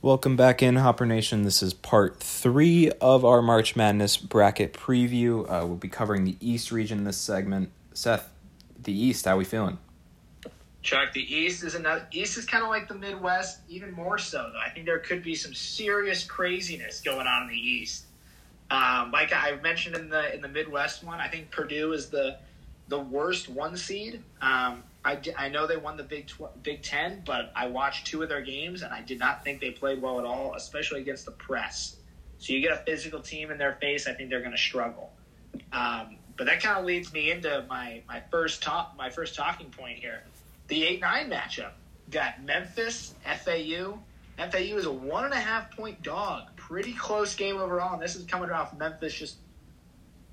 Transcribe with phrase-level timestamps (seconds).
[0.00, 1.42] Welcome back in, Hopper Nation.
[1.42, 5.40] This is part three of our March Madness bracket preview.
[5.40, 7.72] Uh, we'll be covering the East region in this segment.
[7.94, 8.30] Seth,
[8.80, 9.76] the East, how we feeling?
[10.82, 12.06] Chuck, the East is another.
[12.12, 14.38] East is kind of like the Midwest, even more so.
[14.52, 18.04] Though I think there could be some serious craziness going on in the East.
[18.70, 22.38] Um, like I mentioned in the in the Midwest one, I think Purdue is the
[22.86, 24.22] the worst one seed.
[24.40, 28.22] Um, I, I know they won the Big Tw- Big Ten, but I watched two
[28.22, 31.24] of their games and I did not think they played well at all, especially against
[31.24, 31.96] the press.
[32.36, 35.10] So you get a physical team in their face, I think they're going to struggle.
[35.72, 39.70] Um, but that kind of leads me into my my first talk my first talking
[39.70, 40.22] point here.
[40.68, 41.72] The eight nine matchup
[42.10, 43.98] got Memphis FAU.
[44.36, 46.54] FAU is a one and a half point dog.
[46.56, 49.36] Pretty close game overall, and this is coming off Memphis just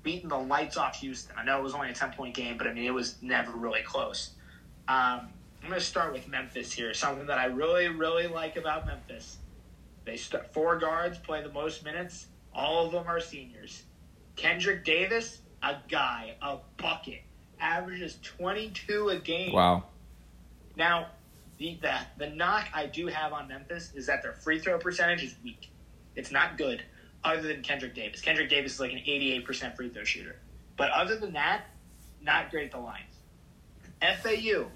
[0.02, 1.34] beating the lights off Houston.
[1.36, 3.50] I know it was only a ten point game, but I mean it was never
[3.52, 4.32] really close.
[4.88, 5.28] Um,
[5.62, 6.94] I'm going to start with Memphis here.
[6.94, 9.38] Something that I really, really like about Memphis.
[10.04, 12.26] They start four guards play the most minutes.
[12.54, 13.82] All of them are seniors.
[14.36, 17.22] Kendrick Davis, a guy, a bucket,
[17.58, 19.52] averages 22 a game.
[19.52, 19.84] Wow.
[20.76, 21.08] Now,
[21.58, 25.24] the, the the knock I do have on Memphis is that their free throw percentage
[25.24, 25.70] is weak.
[26.14, 26.82] It's not good,
[27.24, 28.20] other than Kendrick Davis.
[28.20, 30.36] Kendrick Davis is like an 88% free throw shooter.
[30.76, 31.64] But other than that,
[32.22, 33.02] not great at the lines.
[34.00, 34.66] FAU,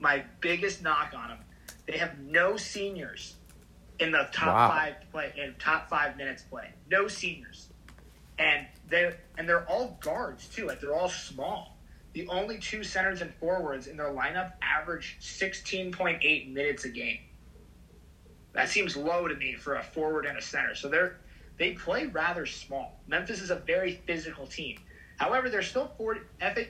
[0.00, 1.38] my biggest knock on them,
[1.86, 3.36] they have no seniors
[3.98, 4.68] in the top Wow.
[4.70, 6.70] five play in top five minutes play.
[6.90, 7.68] No seniors,
[8.38, 10.66] and they and they're all guards too.
[10.66, 11.76] Like they're all small.
[12.12, 16.88] The only two centers and forwards in their lineup average sixteen point eight minutes a
[16.88, 17.20] game.
[18.52, 20.74] That seems low to me for a forward and a center.
[20.74, 21.18] So they're
[21.58, 22.98] they play rather small.
[23.06, 24.78] Memphis is a very physical team.
[25.18, 26.62] However, they're still 40 FAU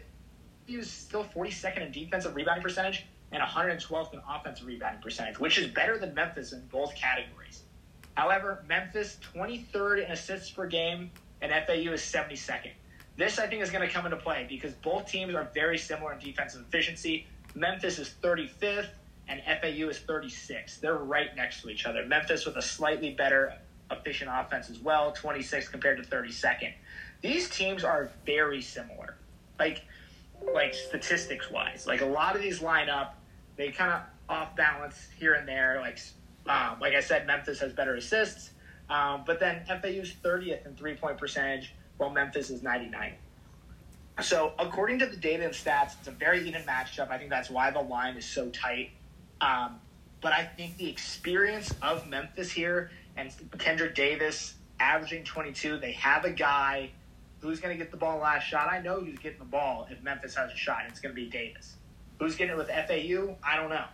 [0.67, 5.69] is still 42nd in defensive rebounding percentage and 112th in offensive rebounding percentage, which is
[5.69, 7.63] better than Memphis in both categories.
[8.15, 12.73] However, Memphis 23rd in assists per game and FAU is 72nd.
[13.17, 16.13] This I think is going to come into play because both teams are very similar
[16.13, 17.27] in defensive efficiency.
[17.55, 18.89] Memphis is 35th
[19.29, 20.81] and FAU is 36th.
[20.81, 22.05] They're right next to each other.
[22.07, 23.55] Memphis with a slightly better
[23.91, 26.73] efficient offense as well, 26th compared to 32nd.
[27.23, 29.17] These teams are very similar.
[29.59, 29.83] Like
[30.55, 31.87] like statistics wise.
[31.87, 33.20] Like a lot of these line up,
[33.57, 35.79] they kind of off balance here and there.
[35.81, 35.99] Like
[36.47, 38.51] um, like I said, Memphis has better assists,
[38.89, 43.15] um, but then FAU's 30th in three point percentage, while Memphis is 99.
[44.23, 47.11] So according to the data and stats, it's a very even matchup.
[47.11, 48.91] I think that's why the line is so tight.
[49.41, 49.81] Um,
[50.21, 56.25] but I think the experience of Memphis here and Kendrick Davis averaging 22, they have
[56.25, 56.91] a guy
[57.41, 58.69] who's going to get the ball last shot.
[58.71, 60.83] I know who's getting the ball if Memphis has a shot.
[60.89, 61.77] It's going to be Davis.
[62.21, 63.35] Who's getting it with FAU?
[63.43, 63.85] I don't know.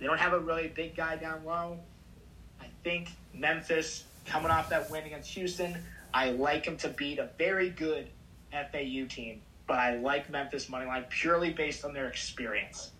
[0.00, 1.78] They don't have a really big guy down low.
[2.60, 5.78] I think Memphis coming off that win against Houston.
[6.12, 8.08] I like them to beat a very good
[8.50, 12.90] FAU team, but I like Memphis money line purely based on their experience.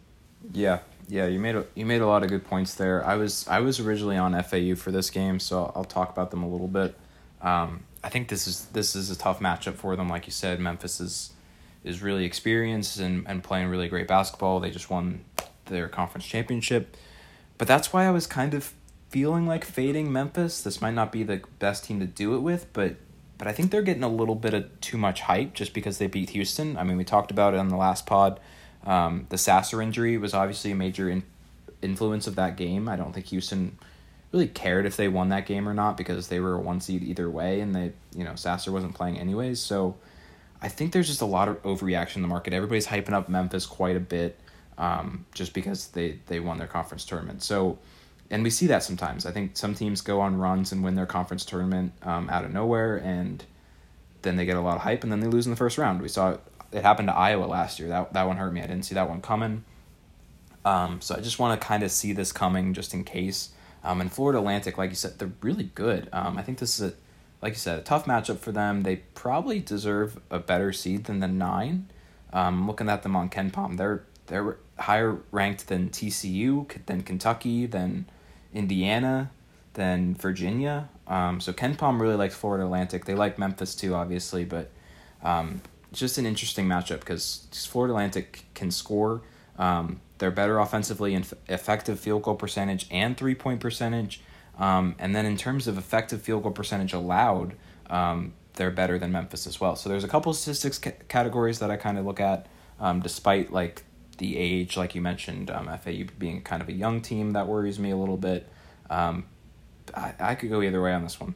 [0.53, 0.79] Yeah,
[1.09, 3.05] yeah, you made a, you made a lot of good points there.
[3.05, 6.45] I was I was originally on FAU for this game, so I'll talk about them
[6.45, 6.95] a little bit.
[7.43, 10.09] Um, I think this is this is a tough matchup for them.
[10.09, 11.33] Like you said, Memphis is
[11.85, 14.61] is really experienced and, and playing really great basketball.
[14.61, 15.25] They just won
[15.67, 16.97] their conference championship.
[17.57, 18.73] But that's why I was kind of
[19.09, 20.63] feeling like fading Memphis.
[20.63, 22.97] This might not be the best team to do it with, but
[23.39, 26.09] but I think they're getting a little bit of too much hype just because they
[26.09, 26.77] beat Houston.
[26.77, 28.41] I mean, we talked about it on the last pod.
[28.85, 31.23] Um, the Sasser injury was obviously a major in,
[31.81, 32.89] influence of that game.
[32.89, 33.79] I don't think Houston
[34.33, 37.05] really cared if they won that game or not because they were a one seed
[37.05, 39.61] either way, and they you know Sasser wasn't playing anyways.
[39.61, 39.97] So
[40.61, 42.53] I think there's just a lot of overreaction in the market.
[42.53, 44.39] Everybody's hyping up Memphis quite a bit
[44.77, 47.43] um, just because they they won their conference tournament.
[47.43, 47.79] So
[48.31, 49.25] and we see that sometimes.
[49.25, 52.53] I think some teams go on runs and win their conference tournament um, out of
[52.53, 53.43] nowhere, and
[54.23, 56.03] then they get a lot of hype, and then they lose in the first round.
[56.03, 56.41] We saw it,
[56.73, 57.89] it happened to Iowa last year.
[57.89, 58.61] That that one hurt me.
[58.61, 59.65] I didn't see that one coming.
[60.65, 63.51] Um, so I just want to kind of see this coming, just in case.
[63.83, 66.09] Um, and Florida Atlantic, like you said, they're really good.
[66.13, 66.95] Um, I think this is a,
[67.41, 68.83] like you said, a tough matchup for them.
[68.83, 71.89] They probably deserve a better seed than the nine.
[72.33, 78.07] Um, looking at them on KenPom, they're they're higher ranked than TCU, than Kentucky, than
[78.53, 79.31] Indiana,
[79.75, 80.89] than Virginia.
[81.07, 83.07] Um, so KenPom really likes Florida Atlantic.
[83.07, 84.71] They like Memphis too, obviously, but
[85.23, 85.63] um,
[85.93, 89.23] just an interesting matchup because Florida Atlantic can score.
[89.59, 94.21] Um, they're better offensively in f- effective field goal percentage and three point percentage.
[94.59, 97.55] Um, and then in terms of effective field goal percentage allowed,
[97.89, 99.77] um, they're better than Memphis as well.
[99.77, 102.47] So there's a couple of statistics ca- categories that I kind of look at,
[102.81, 103.85] um, despite like
[104.19, 107.79] the age, like you mentioned, um, FAU being kind of a young team that worries
[107.79, 108.49] me a little bit.
[108.91, 109.27] Um,
[109.95, 111.35] I, I could go either way on this one.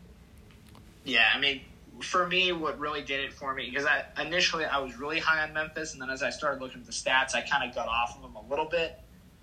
[1.05, 1.63] Yeah, I mean,
[2.01, 5.43] for me, what really did it for me because I initially I was really high
[5.43, 7.89] on Memphis, and then as I started looking at the stats, I kind of got
[7.89, 9.01] off of them a little bit.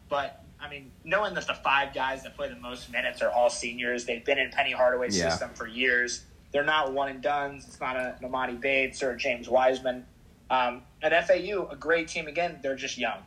[0.09, 3.49] But I mean, knowing that the five guys that play the most minutes are all
[3.49, 5.29] seniors, they've been in Penny Hardaway's Yeah.
[5.29, 6.25] system for years.
[6.51, 7.65] They're not one and dones.
[7.67, 10.05] It's not an Emoni Bates or a James Wiseman.
[10.49, 12.59] Um, at FAU, a great team again.
[12.61, 13.23] They're just young,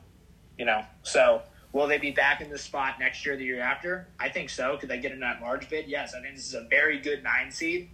[0.59, 0.85] you know.
[1.03, 1.43] So
[1.73, 4.09] will they be back in this spot next year, the year after?
[4.19, 4.77] I think so.
[4.77, 5.87] Could they get in that large bid?
[5.89, 6.15] Yes.
[6.15, 7.89] I think this is a very good nine seed,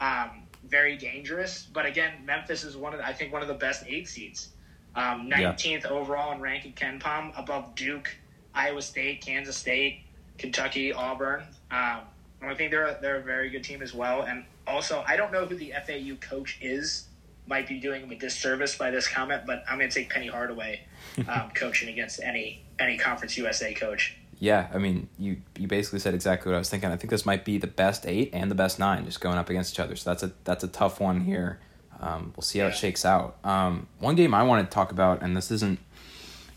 [0.00, 1.62] um, very dangerous.
[1.62, 4.50] But again, Memphis is one of the, I think one of the best eight seeds.
[4.94, 5.38] Um, Yeah.
[5.52, 8.14] 19th overall in ranking KenPom, above Duke,
[8.54, 10.00] Iowa State, Kansas State,
[10.38, 11.42] Kentucky, Auburn.
[11.70, 12.00] Um,
[12.40, 14.22] and I think they're a, they're a very good team as well.
[14.22, 17.06] And also, I don't know who the FAU coach is.
[17.46, 20.28] Might be doing him a disservice by this comment, but I'm going to take Penny
[20.28, 20.86] Hardaway
[21.28, 24.16] um, coaching against any any Conference USA coach.
[24.40, 26.90] Yeah, I mean, you you basically said exactly what I was thinking.
[26.90, 29.50] I think this might be the best eight and the best nine just going up
[29.50, 29.94] against each other.
[29.94, 31.60] So that's a that's a tough one here.
[32.00, 33.36] Um, we'll see how it shakes out.
[33.44, 35.78] Um, one game I want to talk about, and this isn't,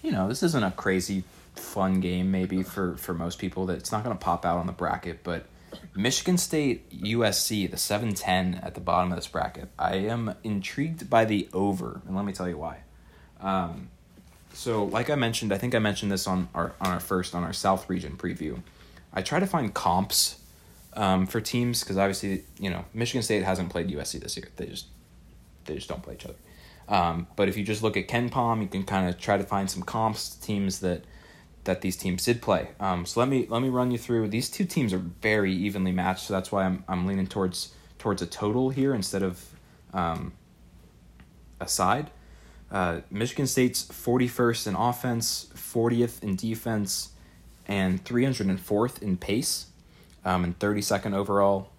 [0.02, 1.24] you know, this isn't a crazy
[1.60, 3.66] fun game maybe for for most people.
[3.66, 5.46] That it's not going to pop out on the bracket, but
[5.96, 9.70] Michigan State USC, the seven ten at the bottom of this bracket.
[9.78, 12.80] I am intrigued by the over, and let me tell you why.
[13.40, 13.90] Um,
[14.54, 17.44] so, like I mentioned, I think I mentioned this on our on our first on
[17.44, 18.62] our South region preview.
[19.14, 20.40] I try to find comps
[20.94, 24.50] um, for teams because obviously, you know, Michigan State hasn't played USC this year.
[24.56, 24.88] They just
[25.66, 26.36] they just don't play each other.
[26.90, 29.70] Um, but if you just look at KenPom, you can kind of try to find
[29.70, 31.04] some comps teams that
[31.68, 32.70] that these teams did play.
[32.80, 34.30] Um, so let me let me run you through.
[34.30, 38.22] These two teams are very evenly matched, so that's why I'm I'm leaning towards towards
[38.24, 39.46] a total here instead of
[39.94, 40.34] um,
[41.60, 42.10] a side.
[42.72, 47.12] Uh, Michigan State's 41st in offense, 40th in defense,
[47.68, 49.68] and 304th in pace,
[50.26, 51.70] um, and 32nd overall.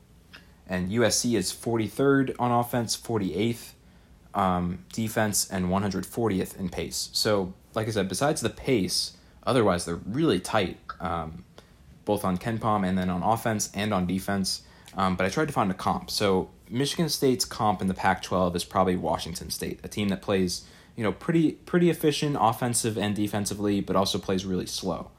[0.67, 3.73] And USC is 43rd on offense, 48th
[4.35, 7.11] um, defense, and 140th in pace.
[7.13, 9.18] So, like I said, besides the pace,
[9.49, 11.45] otherwise they're really tight, um,
[12.05, 14.63] both on KenPom and then on offense and on defense.
[14.95, 16.11] Um, but I tried to find a comp.
[16.11, 20.67] So Michigan State's comp in the Pac-12 is probably Washington State, a team that plays
[20.97, 25.11] you know pretty pretty efficient offensive and defensively, but also plays really slow.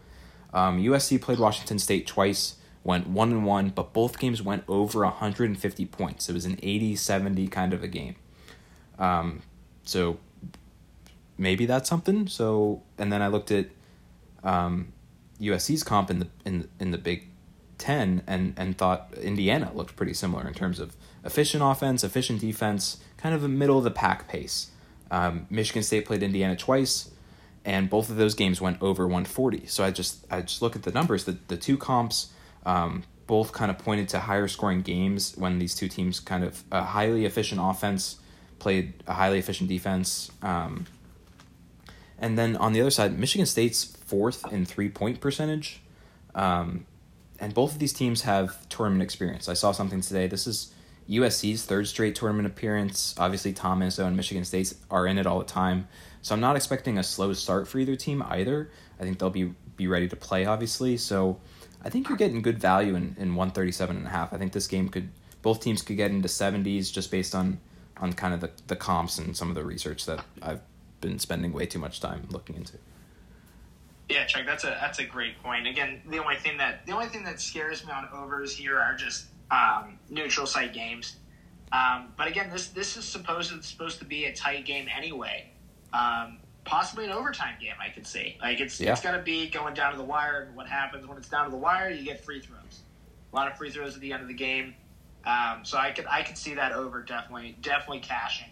[0.54, 5.02] Um, USC played Washington State twice, went one and one, but both games went over
[5.04, 6.28] 150 points.
[6.28, 8.16] It was an 80-70 kind of a game.
[8.98, 9.44] Um,
[9.84, 10.18] so
[11.38, 12.28] maybe that's something.
[12.28, 13.68] So and then I looked at
[14.44, 14.94] um,
[15.40, 17.28] USC's comp in the in in the Big
[17.78, 22.98] Ten and and thought Indiana looked pretty similar in terms of efficient offense, efficient defense,
[23.18, 24.72] kind of a middle of the pack pace.
[25.12, 27.10] Um, Michigan State played Indiana twice,
[27.66, 29.66] and both of those games went over 140.
[29.68, 31.24] So I just I just look at the numbers.
[31.26, 32.32] The the two comps
[32.66, 36.64] um, both kind of pointed to higher scoring games when these two teams kind of
[36.72, 38.18] a highly efficient offense
[38.60, 40.32] played a highly efficient defense.
[40.42, 40.86] Um,
[42.18, 45.82] and then on the other side, Michigan State's fourth in three point percentage.
[46.36, 46.86] Um,
[47.40, 49.48] and both of these teams have tournament experience.
[49.48, 50.28] I saw something today.
[50.28, 50.74] This is
[51.10, 53.16] USC's third straight tournament appearance.
[53.18, 55.88] Obviously, Tom Izzo and Michigan State are in it all the time.
[56.22, 58.70] So I'm not expecting a slow start for either team either.
[59.00, 60.98] I think they'll be be ready to play, obviously.
[60.98, 61.40] So
[61.84, 64.34] I think you're getting good value in, in 137 and a half.
[64.34, 65.10] I think this game could
[65.42, 67.60] both teams could get into 70s just based on
[67.98, 70.62] on kind of the, the comps and some of the research that I've
[71.02, 72.78] been spending way too much time looking into.
[74.10, 75.68] Yeah, Chuck, that's a that's a great point.
[75.68, 78.96] Again, the only thing that the only thing that scares me on overs here are
[78.96, 81.18] just um, neutral site games.
[81.72, 85.52] Um, but again, this this is supposed supposed to be a tight game anyway.
[85.94, 88.38] Um, possibly an overtime game, I could see.
[88.42, 88.94] Like it's Yeah.
[88.94, 90.42] it's gonna be going down to the wire.
[90.48, 91.92] And what happens when it's down to the wire?
[91.92, 92.82] You get free throws.
[93.32, 94.74] A lot of free throws at the end of the game.
[95.24, 98.50] Um, so I could I could see that over definitely definitely cashing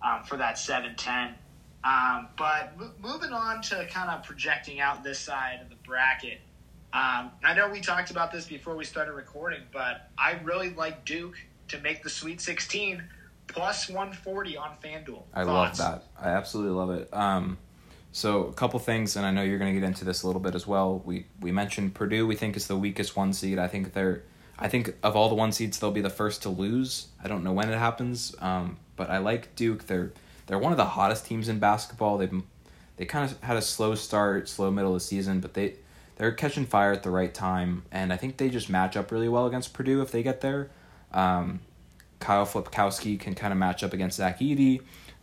[0.00, 1.34] um, for that seven ten.
[1.84, 6.40] Um, but mo- moving on to kind of projecting out this side of the bracket,
[6.92, 11.04] um, I know we talked about this before we started recording, but I really like
[11.04, 11.36] Duke
[11.68, 13.02] to make the Sweet 16
[13.48, 15.22] plus 140 on FanDuel.
[15.34, 15.80] I Thoughts?
[15.80, 16.04] love that.
[16.20, 17.08] I absolutely love it.
[17.12, 17.58] Um,
[18.12, 20.40] so a couple things, and I know you're going to get into this a little
[20.40, 21.02] bit as well.
[21.04, 22.26] We we mentioned Purdue.
[22.26, 23.58] We think is the weakest one seed.
[23.58, 24.22] I think they're.
[24.58, 27.08] I think of all the one seeds, they'll be the first to lose.
[27.24, 29.86] I don't know when it happens, um, but I like Duke.
[29.86, 30.12] They're
[30.46, 32.18] they're one of the hottest teams in basketball.
[32.18, 32.42] They've
[32.96, 35.74] they kind of had a slow start, slow middle of the season, but they
[36.16, 39.28] they're catching fire at the right time, and I think they just match up really
[39.28, 40.70] well against Purdue if they get there.
[41.12, 41.60] Um,
[42.20, 44.82] Kyle Filipowski can kind of match up against Zach Edey.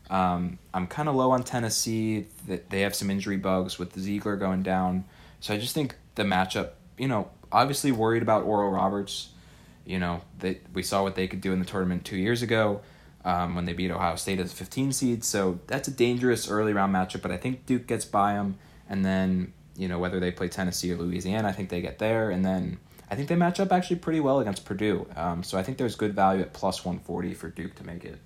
[0.10, 2.26] Um, I'm kind of low on Tennessee.
[2.48, 5.06] They have some injury bugs with Zeigler going down,
[5.40, 6.72] so I just think the matchup.
[6.98, 9.30] You know, obviously worried about Oral Roberts.
[9.86, 12.82] You know, they, we saw what they could do in the tournament two years ago
[13.26, 15.24] um, when they beat Ohio State as a 15 seed.
[15.24, 18.58] So that's a dangerous early round matchup, but I think Duke gets by them.
[18.88, 22.32] And then, you know, whether they play Tennessee or Louisiana, I think they get there.
[22.32, 22.80] And then
[23.12, 25.08] I think they match up actually pretty well against Purdue.
[25.16, 28.20] Um, so I think there's good value at plus 140 for Duke to make it.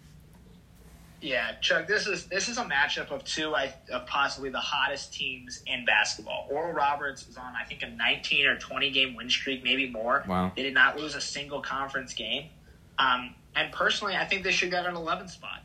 [1.24, 1.88] Yeah, Chuck.
[1.88, 5.86] This is this is a matchup of two I, of possibly the hottest teams in
[5.86, 6.50] basketball.
[6.52, 10.26] Oral Roberts is on I think a 19 or 20 game win streak, maybe more.
[10.28, 10.52] Wow.
[10.54, 12.50] They did not lose a single conference game.
[13.00, 15.64] Um, and personally, I think they should get an 11 spot.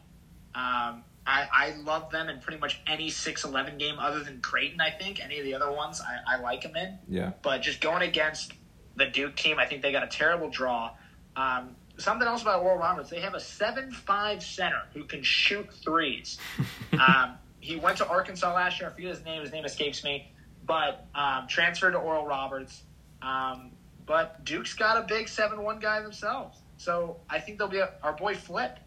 [0.55, 4.81] Um, I, I love them in pretty much any 6-11 game other than Creighton.
[4.81, 6.99] I think any of the other ones I, I like them in.
[7.07, 7.33] Yeah.
[7.43, 8.55] But just going against
[8.97, 10.93] the Duke team, I think they got a terrible draw.
[11.37, 16.39] Um, something else about Oral Roberts, they have a seven-five center who can shoot threes.
[16.93, 18.89] um, he went to Arkansas last year.
[18.89, 19.43] I forget his name.
[19.43, 20.33] His name escapes me.
[20.67, 22.83] But um, transferred to Oral Roberts.
[23.21, 23.73] Um,
[24.07, 26.57] but Duke's got a big seven-one guy themselves.
[26.79, 28.79] So I think they'll be a, our boy Flip.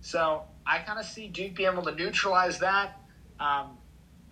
[0.00, 3.00] So I kind of see Duke being able to neutralize that.
[3.38, 3.78] Um,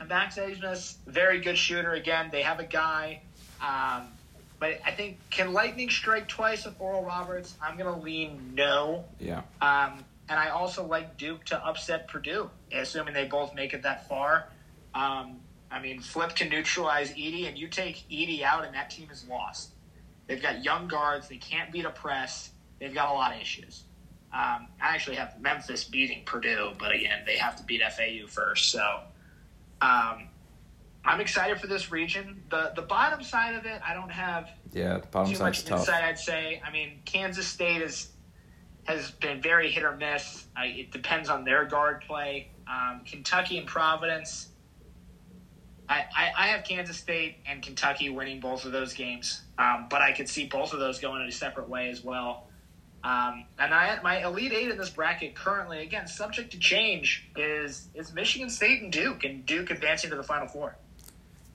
[0.00, 1.92] and Max Abmas, very good shooter.
[1.92, 3.22] Again, they have a guy.
[3.60, 4.08] Um,
[4.58, 7.56] but I think can Lightning strike twice with Oral Roberts?
[7.60, 9.04] I'm going to lean no.
[9.18, 9.42] Yeah.
[9.60, 14.08] Um, and I also like Duke to upset Purdue, assuming they both make it that
[14.08, 14.48] far.
[14.94, 15.40] Um,
[15.70, 19.26] I mean, Flip can neutralize Edey, and you take Edey out, and that team is
[19.28, 19.72] lost.
[20.26, 21.28] They've got young guards.
[21.28, 22.51] They can't beat a press.
[22.82, 23.84] They've got a lot of issues.
[24.34, 28.72] Um, I actually have Memphis beating Purdue, but again, they have to beat FAU first.
[28.72, 28.82] So
[29.80, 30.28] um,
[31.04, 32.42] I'm excited for this region.
[32.50, 35.80] The the bottom side of it, I don't have Yeah, the bottom too much tough.
[35.80, 36.02] insight.
[36.02, 36.60] I'd say.
[36.66, 38.08] I mean, Kansas State is
[38.82, 40.44] has been very hit or miss.
[40.56, 42.48] I, it depends on their guard play.
[42.66, 44.48] Um, Kentucky and Providence.
[45.88, 50.00] I, I, I have Kansas State and Kentucky winning both of those games, um, but
[50.00, 52.42] I could see both of those going in a separate way as well.
[53.04, 57.88] Um, and I my elite eight in this bracket currently, again, subject to change, is
[57.94, 60.76] is Michigan State and Duke, and Duke advancing to the Final Four.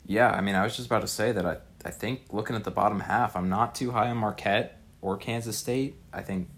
[0.06, 2.64] Yeah, I mean, I was just about to say that I, I think looking at
[2.64, 5.96] the bottom half, I'm not too high on Marquette or Kansas State.
[6.12, 6.50] I think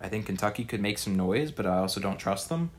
[0.00, 2.70] I think Kentucky could make some noise, but I also don't trust them.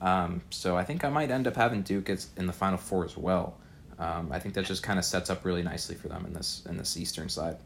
[0.00, 3.04] Um, so I think I might end up having Duke as, in the Final Four
[3.04, 3.56] as well.
[3.98, 6.62] Um, I think that just kind of sets up really nicely for them in this
[6.68, 7.56] in this Eastern side.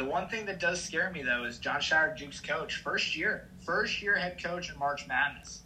[0.00, 3.48] The one thing that does scare me though is Jon Scheyer, Duke's coach, first year,
[3.66, 5.62] first year head coach in March Madness.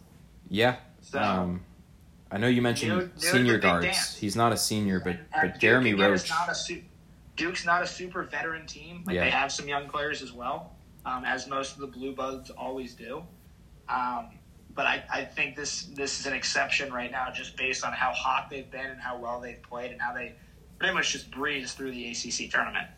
[0.49, 0.75] Yeah.
[0.99, 1.63] So Um,
[2.29, 3.85] I know you mentioned senior guards.
[3.85, 4.17] dance.
[4.17, 6.29] He's not a senior, but and- and but Jeremy Duke, Roach.
[6.29, 6.83] not a su-
[7.37, 9.03] Duke's not a super veteran team.
[9.05, 9.23] Like Yeah.
[9.23, 10.75] they have some young players as well,
[11.05, 13.25] um, as most of the Blue Bloods always do.
[13.87, 14.37] Um,
[14.71, 18.11] but I, I think this this is an exception right now, just based on how
[18.11, 20.35] hot they've been and how well they've played and how they
[20.77, 22.89] pretty much just breezed through the ACC tournament.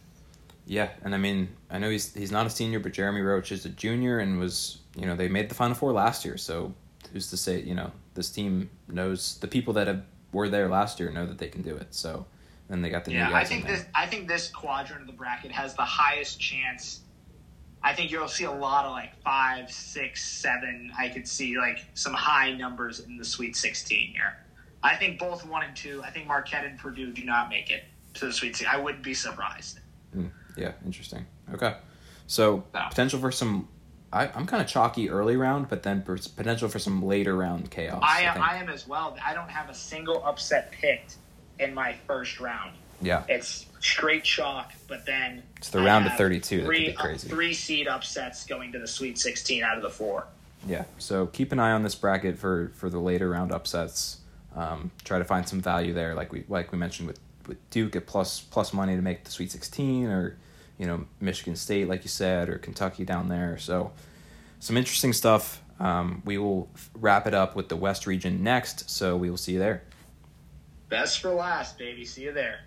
[0.67, 3.65] Yeah, and I mean, I know he's he's not a senior, but Jeremy Roach is
[3.65, 6.37] a junior and was, you know, they made the Final Four last year.
[6.37, 6.73] So
[7.13, 10.99] who's to say, you know, this team knows the people that have, were there last
[10.99, 11.95] year know that they can do it.
[11.95, 12.25] So
[12.67, 15.13] then they got the Yeah, new I think this I think this quadrant of the
[15.13, 16.99] bracket has the highest chance.
[17.81, 20.91] I think you'll see a lot of like five, six, seven.
[20.97, 24.35] I could see like some high numbers in the Sweet Sixteen here.
[24.83, 26.03] I think both one and two.
[26.03, 28.67] I think Marquette and Purdue do not make it to the Sweet Sixteen.
[28.67, 29.79] I wouldn't be surprised.
[30.13, 30.25] Hmm.
[30.57, 31.25] Yeah, interesting.
[31.53, 31.75] Okay,
[32.27, 32.87] so Yeah.
[32.89, 33.67] potential for some.
[34.13, 38.01] I, I'm kind of chalky early round, but then potential for some later round chaos.
[38.01, 38.45] I am, think.
[38.47, 39.17] I am as well.
[39.23, 41.15] I don't have a single upset picked
[41.59, 42.71] in my first round.
[43.01, 46.67] yeah, It's straight chalk, but then It's the I round of have 32 that could
[46.67, 47.27] Three, be crazy.
[47.27, 50.25] three seed upsets going to the Sweet Sixteen out of the four.
[50.65, 50.85] yeah.
[50.99, 54.19] So keep an eye on this bracket for for the later round upsets.
[54.55, 57.95] Um, try to find some value there, like we like we mentioned with with Duke
[57.97, 60.37] at plus plus money to make the Sweet Sixteen, or
[60.77, 63.57] you know Michigan State, like you said, or Kentucky down there.
[63.57, 63.91] So
[64.59, 65.61] some interesting stuff.
[65.79, 68.89] Um, we will wrap it up with the West region next.
[68.89, 69.83] So we will see you there.
[70.89, 72.05] Best for last, baby.
[72.05, 72.61] See you there.